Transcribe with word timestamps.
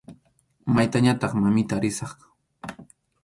Maytañataq, 0.75 1.31
mamita, 1.41 1.75
risaq. 1.83 2.11